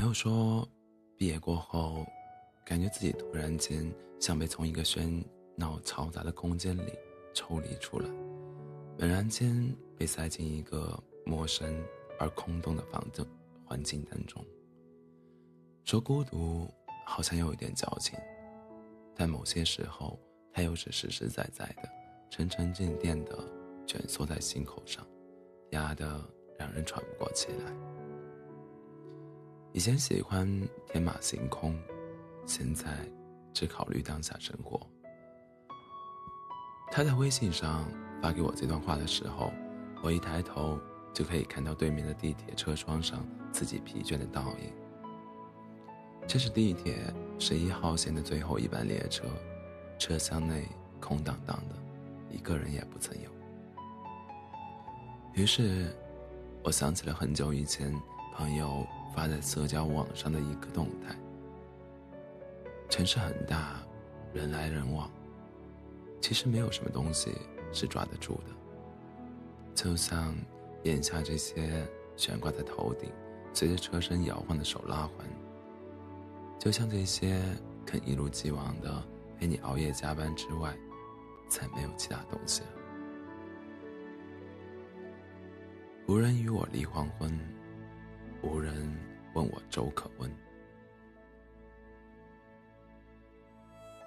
[0.00, 0.66] 朋友说，
[1.18, 2.06] 毕业过后，
[2.64, 5.22] 感觉自己突然间像被从一个喧
[5.56, 6.94] 闹嘈杂的空间里
[7.34, 8.08] 抽离出来，
[8.98, 9.52] 猛然间
[9.98, 11.84] 被塞进一个陌生
[12.18, 13.28] 而空洞的房子
[13.66, 14.42] 环境当中。
[15.84, 16.66] 说孤独
[17.04, 18.18] 好像有一点矫情，
[19.14, 20.18] 但某些时候，
[20.50, 21.86] 它又是实实在在的、
[22.30, 23.36] 沉沉甸甸的
[23.86, 25.06] 蜷缩在心口上，
[25.72, 26.26] 压得
[26.58, 27.99] 让人喘不过气来。
[29.72, 30.48] 以前喜欢
[30.88, 31.78] 天马行空，
[32.44, 32.90] 现在
[33.54, 34.84] 只考虑当下生活。
[36.90, 37.88] 他在微信上
[38.20, 39.52] 发给我这段话的时候，
[40.02, 40.76] 我一抬头
[41.14, 44.72] 就可以看到对面的地铁车窗上自己疲倦的倒影。
[46.26, 46.98] 这是地铁
[47.38, 49.24] 十一号线的最后一班列车，
[50.00, 50.66] 车厢内
[51.00, 51.76] 空荡荡的，
[52.28, 53.30] 一个人也不曾有。
[55.32, 55.96] 于是，
[56.64, 57.94] 我想起了很久以前
[58.34, 61.14] 朋友发在社交网上的一个动态：
[62.88, 63.80] 城市很大，
[64.32, 65.10] 人来人往，
[66.20, 67.32] 其实没有什么东西
[67.72, 68.44] 是抓得住的。
[69.74, 70.34] 就像
[70.84, 71.86] 眼下这些
[72.16, 73.10] 悬挂在头顶、
[73.52, 75.26] 随着车身摇晃的手拉环。
[76.58, 77.40] 就像这些
[77.86, 79.02] 肯一如既往的
[79.38, 80.76] 陪你熬夜加班之外，
[81.48, 82.68] 再没有其他东西了。
[86.06, 87.32] 无人与我离黄昏，
[88.42, 88.74] 无人
[89.34, 90.30] 问我粥可温。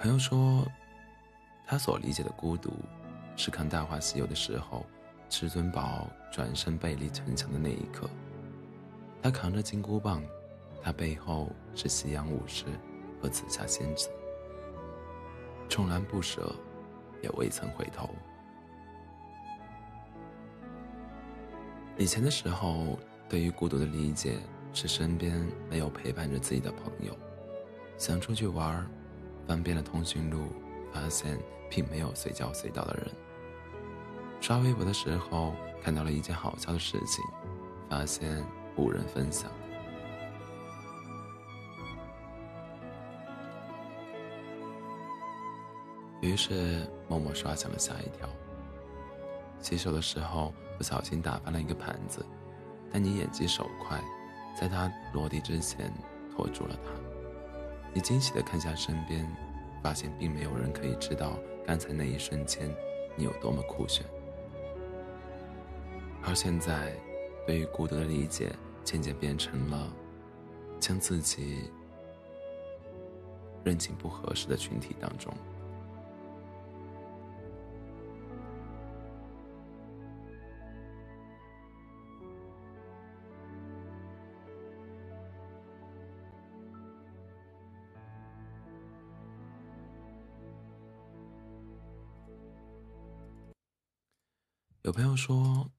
[0.00, 0.66] 朋友说，
[1.66, 2.72] 他所理解的孤独，
[3.36, 4.86] 是看《大话西游》的时候，
[5.28, 8.08] 至尊宝转身背离城墙的那一刻，
[9.22, 10.22] 他扛着金箍棒。
[10.82, 12.64] 他背后是夕阳武士
[13.20, 14.08] 和紫霞仙子，
[15.68, 16.54] 纵然不舍，
[17.20, 18.08] 也未曾回头。
[21.98, 22.98] 以前的时候，
[23.30, 24.38] 对于孤独的理解
[24.72, 27.16] 是身边没有陪伴着自己的朋友，
[27.96, 28.84] 想出去玩，
[29.46, 30.48] 翻遍了通讯录，
[30.92, 31.38] 发现
[31.70, 33.08] 并没有随叫随到的人。
[34.40, 37.24] 刷微博的时候看到了一件好笑的事情，
[37.88, 39.48] 发现无人分享。
[46.20, 48.28] 于是默默刷下了下一条。
[49.60, 52.24] 洗手的时候不小心打翻了一个盘子，
[52.92, 54.00] 但你眼疾手快，
[54.54, 55.92] 在他落地之前
[56.34, 56.90] 拖住了他。
[57.92, 59.26] 你惊喜地看向身边，
[59.82, 62.68] 发现并没有人可以知道刚才那一瞬间
[63.16, 64.04] 你有多么酷炫。
[66.22, 66.92] 而现在，
[67.46, 68.52] 对于孤独的理解
[68.84, 69.92] 渐渐变成了
[70.78, 71.70] 将自己
[73.64, 75.32] 扔进不合适的群体当中。
[94.82, 95.70] 有朋友说，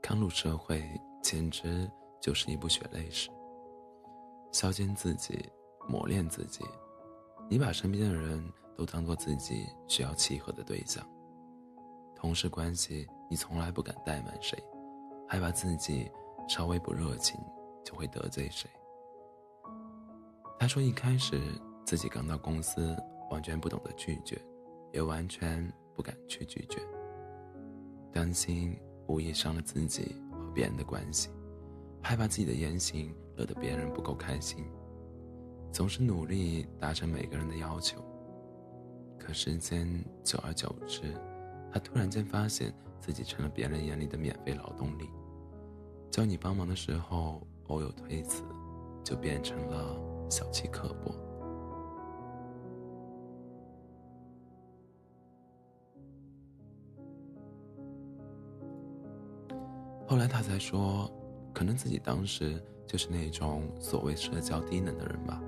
[0.00, 0.82] 刚入社会
[1.22, 1.86] 简直
[2.22, 3.28] 就是一部血泪史。
[4.50, 5.38] 削尖自己，
[5.86, 6.64] 磨练自己，
[7.50, 8.42] 你把身边的人
[8.74, 11.06] 都当做自己需要契合的对象。
[12.16, 14.58] 同事关系，你从来不敢怠慢谁，
[15.28, 16.10] 害怕自己
[16.48, 17.38] 稍微不热情
[17.84, 18.70] 就会得罪谁。
[20.58, 21.38] 他说，一开始
[21.84, 22.96] 自己刚到公司，
[23.28, 24.40] 完全不懂得拒绝，
[24.94, 26.80] 也完全不敢去拒绝。
[28.12, 28.76] 担心
[29.06, 31.28] 无意伤了自己和别人的关系，
[32.02, 34.64] 害怕自己的言行惹得别人不够开心，
[35.72, 38.02] 总是努力达成每个人的要求。
[39.18, 39.86] 可时间
[40.24, 41.14] 久而久之，
[41.72, 45.08] 他突然间发现自己成了别人眼里的免费劳动力，
[46.10, 48.42] 叫你帮忙的时候，偶有推辞，
[49.04, 51.14] 就变成了小气刻薄。
[60.08, 61.12] 后来他才说，
[61.52, 65.38] 可能自己当时就是那种所谓社交低能的人吧，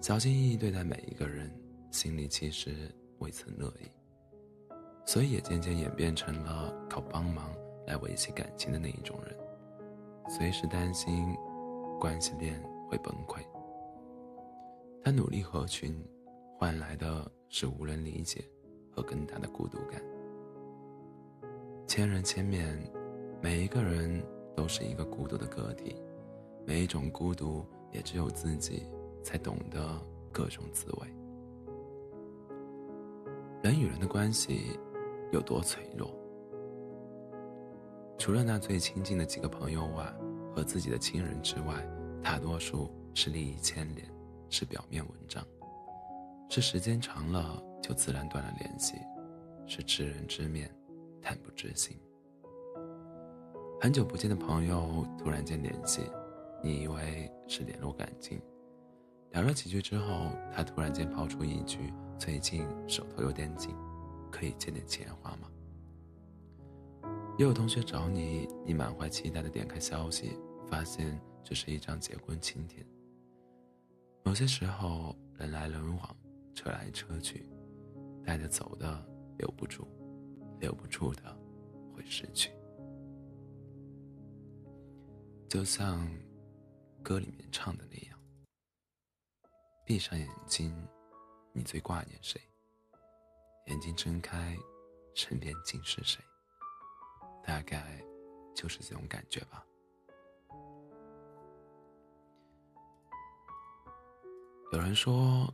[0.00, 1.50] 小心翼翼对待每一个人，
[1.90, 2.70] 心里其实
[3.18, 3.90] 未曾乐意，
[5.04, 7.52] 所以也渐渐演变成了靠帮忙
[7.84, 9.36] 来维系感情的那一种人，
[10.28, 11.34] 随时担心
[11.98, 13.40] 关系链会崩溃。
[15.02, 16.00] 他努力合群，
[16.56, 18.44] 换来的是无人理解
[18.92, 20.00] 和更大的孤独感，
[21.88, 22.78] 千人千面。
[23.40, 24.20] 每一个人
[24.56, 25.94] 都是一个孤独的个体，
[26.66, 28.82] 每一种孤独也只有自己
[29.22, 30.00] 才懂得
[30.32, 31.08] 各种滋味。
[33.62, 34.78] 人与人的关系
[35.32, 36.12] 有多脆弱？
[38.18, 40.12] 除了那最亲近的几个朋友外，
[40.52, 41.74] 和自己的亲人之外，
[42.20, 44.04] 大多数是利益牵连，
[44.48, 45.46] 是表面文章，
[46.48, 48.96] 是时间长了就自然断了联系，
[49.68, 50.68] 是知人知面，
[51.22, 51.96] 但不知心。
[53.80, 56.00] 很久不见的朋友突然间联系，
[56.64, 58.42] 你以为是联络感情，
[59.30, 63.72] 聊了几句之后，他突然间抛出一句：“最近手头有点紧，
[64.32, 65.48] 可以借点钱花吗？”
[67.38, 70.36] 也有同学找你，你满怀期待的点开消息，
[70.66, 72.84] 发现这是一张结婚请帖。
[74.24, 76.16] 某些时候，人来人往，
[76.52, 77.48] 车来车去，
[78.24, 79.06] 带着走的
[79.38, 79.86] 留不住，
[80.58, 81.22] 留不住的
[81.94, 82.50] 会失去。
[85.48, 86.06] 就像
[87.02, 88.20] 歌里面唱的那样，
[89.86, 90.86] 闭上眼睛，
[91.54, 92.38] 你最挂念谁？
[93.68, 94.54] 眼睛睁开，
[95.14, 96.22] 身边竟是谁？
[97.42, 97.98] 大概
[98.54, 99.64] 就是这种感觉吧。
[104.70, 105.50] 有人说，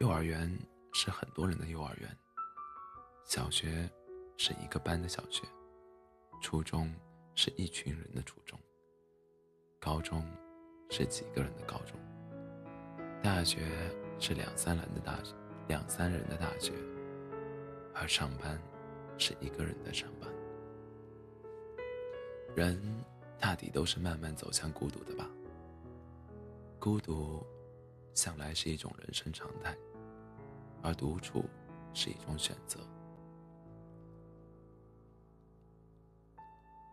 [0.00, 0.54] 幼儿园
[0.92, 2.18] 是很多人的幼儿园，
[3.24, 3.90] 小学
[4.36, 5.42] 是一个班的小学，
[6.42, 6.94] 初中
[7.34, 8.58] 是一群人的初中，
[9.78, 10.24] 高中
[10.90, 11.98] 是几个人的高中，
[13.22, 13.68] 大学
[14.18, 15.34] 是两三人的大学
[15.68, 16.72] 两三人的大学，
[17.94, 18.60] 而上班。
[19.16, 20.28] 是一个人的上班。
[22.56, 22.82] 人
[23.38, 25.30] 大抵都是慢慢走向孤独的吧。
[26.80, 27.46] 孤独，
[28.12, 29.72] 向来是一种人生常态，
[30.82, 31.44] 而独处
[31.92, 32.80] 是一种选择。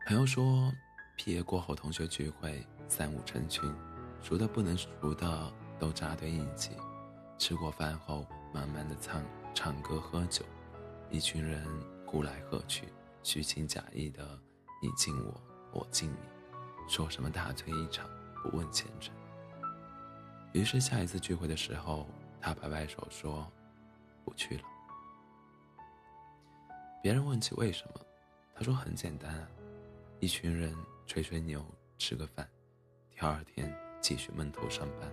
[0.06, 0.74] 朋友说，
[1.16, 3.72] 毕业过后同学聚会，三五成群，
[4.22, 6.72] 熟的不能熟的都扎堆一起，
[7.38, 10.44] 吃过饭后，慢慢的唱唱歌喝酒，
[11.10, 11.66] 一群人。
[12.12, 12.90] 呼来喝去，
[13.24, 14.38] 虚情假意的，
[14.82, 16.18] 你敬我，我敬你，
[16.86, 18.06] 说什么大醉一场，
[18.44, 19.16] 不问前程。
[20.52, 22.06] 于是下一次聚会的时候，
[22.42, 23.50] 他摆摆手说
[24.26, 24.64] ：“不去了。”
[27.02, 28.02] 别人问起为什么，
[28.54, 29.48] 他说：“很简单啊，
[30.22, 30.72] 一群人
[31.08, 31.66] 吹吹牛，
[31.98, 32.48] 吃个饭，
[33.10, 35.12] 第二天继续闷头上班。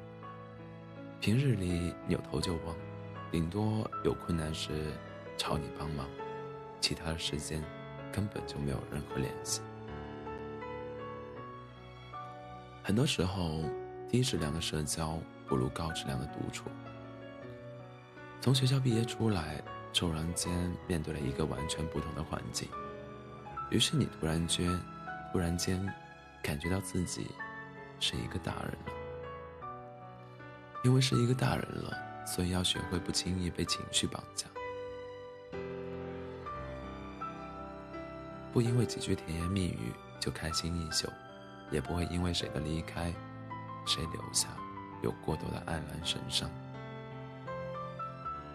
[1.18, 2.76] 平日里扭头就忘，
[3.30, 4.92] 顶多有困难时
[5.34, 6.06] 找你帮忙。”
[6.78, 7.64] 其他的时间
[8.12, 9.62] 根本就没有任何联系。
[12.82, 13.62] 很多时候，
[14.10, 16.66] 低质量的社交不如高质量的独处。
[18.42, 22.68] 从学校毕业出来，骤然间面对了一个完全不同的环境，
[23.70, 24.78] 于是你突然间，
[25.32, 25.86] 突然间
[26.42, 27.30] 感觉到自己
[28.00, 28.92] 是一个大人了。
[30.84, 34.46] 因为是一个大人了，所以要学会不轻易被情绪绑架。
[38.52, 41.08] 不因为几句甜言蜜语就开心一宿，
[41.70, 43.12] 也不会因为谁的离开，
[43.86, 44.48] 谁留下，
[45.02, 46.48] 有过多的黯然神伤。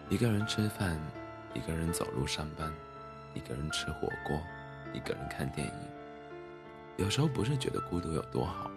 [0.08, 0.98] 一个人吃饭，
[1.52, 2.72] 一个人走路上班，
[3.34, 4.40] 一个人吃火锅，
[4.92, 5.93] 一个人看电影。
[6.96, 8.70] 有时候不是觉得孤独有多好，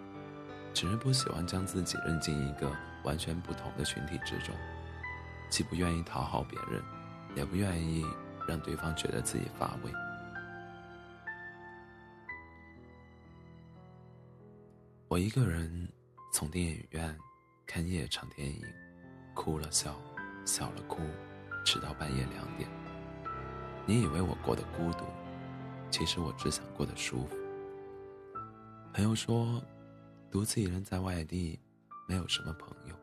[0.74, 2.68] 只是不喜欢将自己扔进一个
[3.04, 4.52] 完全不同的群体之中，
[5.48, 6.82] 既不愿意讨好别人，
[7.36, 8.04] 也不愿意
[8.46, 9.92] 让对方觉得自己乏味。
[15.06, 15.88] 我一个人
[16.32, 17.16] 从电影院
[17.66, 18.62] 看夜场电影，
[19.32, 19.94] 哭了笑，
[20.44, 21.00] 笑了哭，
[21.64, 22.68] 直到半夜两点。
[23.86, 25.04] 你以为我过得孤独，
[25.88, 27.37] 其实我只想过得舒服。
[28.92, 29.62] 朋友说，
[30.30, 31.58] 独自一人在外地，
[32.08, 32.94] 没有什么朋友，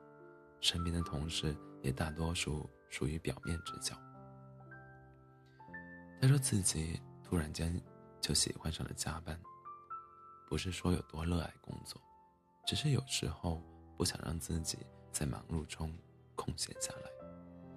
[0.59, 3.95] 身边的同事也大多数属于表面之交。
[6.21, 7.81] 他说自己突然间
[8.19, 9.39] 就喜欢上了加班。
[10.47, 11.99] 不是说有多热爱工作，
[12.67, 13.61] 只是有时候
[13.97, 14.77] 不想让自己
[15.11, 15.91] 在忙碌中
[16.35, 17.09] 空闲下来。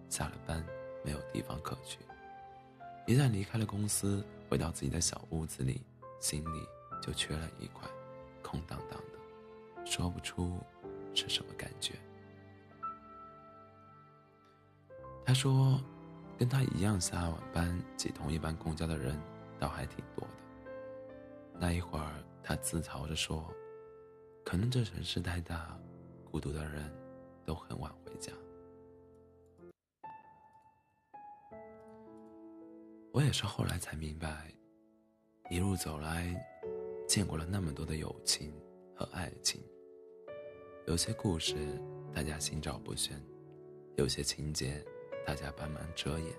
[0.09, 0.65] 下了班
[1.05, 1.99] 没有地方可去，
[3.07, 5.83] 一旦离开了公司，回到自己的小屋子里，
[6.21, 6.63] 心里
[7.01, 7.89] 就缺了一块，
[8.43, 10.59] 空荡荡的，说不出
[11.15, 11.95] 是什么感觉。
[15.25, 15.81] 他说，
[16.39, 19.21] 跟他一样下晚班挤同一班公交的人，
[19.59, 20.35] 倒还挺多的。
[21.59, 22.13] 那一会儿。
[22.41, 23.47] 他自嘲着说
[24.43, 25.79] ：“可能这城市太大，
[26.25, 26.91] 孤独的人
[27.45, 28.33] 都很晚回家。”
[33.13, 34.51] 我也是后来才明白，
[35.51, 36.35] 一路走来，
[37.09, 38.53] 见过了那么多的友情
[38.95, 39.61] 和爱情。
[40.87, 41.57] 有些故事
[42.15, 43.21] 大家心照不宣，
[43.97, 44.85] 有些情节
[45.27, 46.33] 大家帮忙遮掩。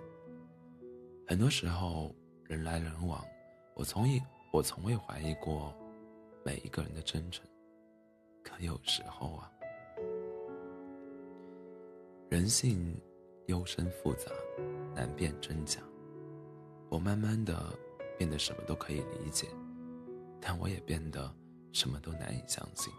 [1.28, 3.26] 很多时候人来人往，
[3.76, 4.22] 我从一
[4.54, 5.76] 我从未怀疑过。
[6.46, 7.46] 每一个人的真诚，
[8.42, 9.52] 可有时候啊，
[12.30, 12.98] 人性
[13.48, 14.32] 幽深复杂，
[14.96, 15.82] 难辨真假。
[16.88, 17.78] 我慢慢的
[18.18, 19.48] 变得什么都可以理解，
[20.42, 21.34] 但我也变得
[21.72, 22.94] 什么都难以相信。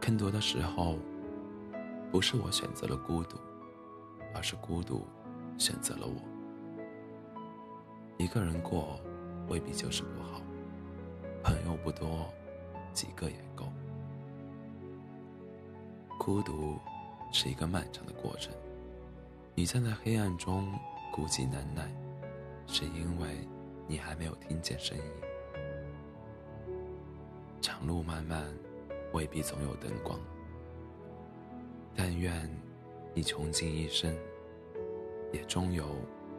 [0.00, 0.98] 更多的时候，
[2.10, 3.38] 不是我选择了孤独，
[4.34, 5.06] 而是孤独
[5.56, 6.14] 选择了我。
[8.18, 9.00] 一个人过，
[9.48, 10.40] 未必就是不好。
[11.42, 12.32] 朋友不多，
[12.92, 13.66] 几个也够。
[16.18, 16.78] 孤独
[17.32, 18.52] 是一个漫长的过程。
[19.54, 20.72] 你站在黑暗中
[21.12, 21.92] 孤寂难耐，
[22.66, 23.46] 是因为
[23.88, 25.04] 你还没有听见声音。
[27.62, 28.52] 长路漫漫，
[29.12, 30.18] 未必总有灯光。
[31.94, 32.50] 但愿
[33.14, 34.12] 你穷尽一生，
[35.32, 35.86] 也终有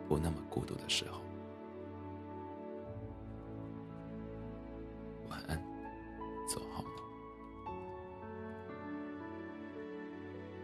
[0.08, 1.22] 不那么孤独的时候。